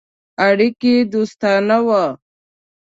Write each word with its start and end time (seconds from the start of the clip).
اړیکي 0.47 0.93
دوستانه 1.13 1.77
وه. 1.87 2.03